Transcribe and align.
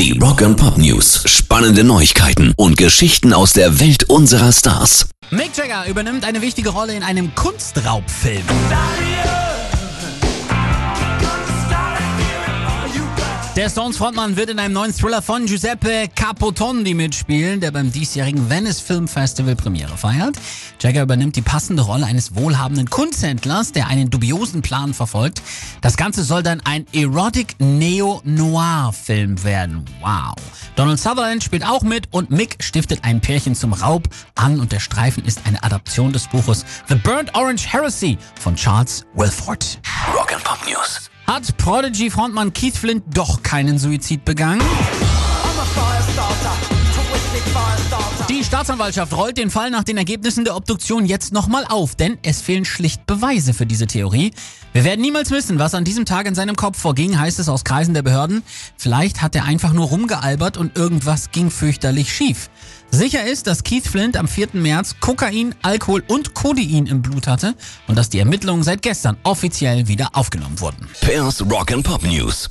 Die 0.00 0.18
Rock 0.18 0.40
and 0.40 0.56
Pop 0.56 0.78
News. 0.78 1.24
Spannende 1.26 1.84
Neuigkeiten 1.84 2.54
und 2.56 2.78
Geschichten 2.78 3.34
aus 3.34 3.52
der 3.52 3.80
Welt 3.80 4.04
unserer 4.04 4.50
Stars. 4.50 5.10
Mick 5.28 5.54
Jagger 5.54 5.86
übernimmt 5.90 6.24
eine 6.24 6.40
wichtige 6.40 6.70
Rolle 6.70 6.94
in 6.94 7.02
einem 7.02 7.34
Kunstraubfilm. 7.34 8.42
Der 13.56 13.68
Stones 13.68 13.96
Frontmann 13.96 14.36
wird 14.36 14.48
in 14.48 14.60
einem 14.60 14.74
neuen 14.74 14.94
Thriller 14.96 15.20
von 15.20 15.44
Giuseppe 15.44 16.06
Capotondi 16.14 16.94
mitspielen, 16.94 17.60
der 17.60 17.72
beim 17.72 17.90
diesjährigen 17.90 18.48
Venice 18.48 18.78
Film 18.80 19.08
Festival 19.08 19.56
Premiere 19.56 19.96
feiert. 19.96 20.36
Jagger 20.80 21.02
übernimmt 21.02 21.34
die 21.34 21.42
passende 21.42 21.82
Rolle 21.82 22.06
eines 22.06 22.36
wohlhabenden 22.36 22.88
Kunsthändlers, 22.88 23.72
der 23.72 23.88
einen 23.88 24.08
dubiosen 24.08 24.62
Plan 24.62 24.94
verfolgt. 24.94 25.42
Das 25.80 25.96
Ganze 25.96 26.22
soll 26.22 26.44
dann 26.44 26.60
ein 26.60 26.86
Erotic 26.92 27.56
Neo-Noir-Film 27.58 29.42
werden. 29.42 29.84
Wow. 30.00 30.36
Donald 30.76 31.00
Sutherland 31.00 31.42
spielt 31.42 31.66
auch 31.66 31.82
mit 31.82 32.06
und 32.12 32.30
Mick 32.30 32.56
stiftet 32.62 33.00
ein 33.02 33.20
Pärchen 33.20 33.56
zum 33.56 33.72
Raub 33.72 34.08
an 34.36 34.60
und 34.60 34.70
der 34.70 34.80
Streifen 34.80 35.24
ist 35.24 35.40
eine 35.44 35.60
Adaption 35.64 36.12
des 36.12 36.28
Buches 36.28 36.64
The 36.88 36.94
Burnt 36.94 37.34
Orange 37.34 37.66
Heresy 37.66 38.16
von 38.40 38.54
Charles 38.54 39.04
Wilford. 39.14 39.80
Rock 40.14 40.32
and 40.32 40.44
Pop 40.44 40.60
News. 40.68 41.09
Hat 41.30 41.56
Prodigy-Frontmann 41.58 42.52
Keith 42.52 42.76
Flint 42.76 43.04
doch 43.16 43.44
keinen 43.44 43.78
Suizid 43.78 44.24
begangen? 44.24 44.60
Die 48.40 48.46
Staatsanwaltschaft 48.46 49.14
rollt 49.14 49.36
den 49.36 49.50
Fall 49.50 49.70
nach 49.70 49.84
den 49.84 49.98
Ergebnissen 49.98 50.46
der 50.46 50.56
Obduktion 50.56 51.04
jetzt 51.04 51.30
nochmal 51.34 51.66
auf, 51.68 51.94
denn 51.94 52.16
es 52.22 52.40
fehlen 52.40 52.64
schlicht 52.64 53.04
Beweise 53.04 53.52
für 53.52 53.66
diese 53.66 53.86
Theorie. 53.86 54.32
Wir 54.72 54.82
werden 54.82 55.02
niemals 55.02 55.30
wissen, 55.30 55.58
was 55.58 55.74
an 55.74 55.84
diesem 55.84 56.06
Tag 56.06 56.24
in 56.26 56.34
seinem 56.34 56.56
Kopf 56.56 56.78
vorging, 56.78 57.20
heißt 57.20 57.38
es 57.38 57.50
aus 57.50 57.64
Kreisen 57.64 57.92
der 57.92 58.00
Behörden. 58.00 58.42
Vielleicht 58.78 59.20
hat 59.20 59.36
er 59.36 59.44
einfach 59.44 59.74
nur 59.74 59.88
rumgealbert 59.88 60.56
und 60.56 60.74
irgendwas 60.74 61.32
ging 61.32 61.50
fürchterlich 61.50 62.14
schief. 62.14 62.48
Sicher 62.90 63.26
ist, 63.26 63.46
dass 63.46 63.62
Keith 63.62 63.86
Flint 63.86 64.16
am 64.16 64.26
4. 64.26 64.48
März 64.54 64.96
Kokain, 65.00 65.54
Alkohol 65.60 66.02
und 66.08 66.32
Codein 66.32 66.86
im 66.86 67.02
Blut 67.02 67.26
hatte 67.26 67.54
und 67.88 67.98
dass 67.98 68.08
die 68.08 68.20
Ermittlungen 68.20 68.62
seit 68.62 68.80
gestern 68.80 69.18
offiziell 69.22 69.86
wieder 69.86 70.08
aufgenommen 70.14 70.58
wurden. 70.60 70.88
Pairs 71.02 71.42
Rock 71.42 71.72
and 71.72 71.84
Pop 71.84 72.02
News. 72.04 72.50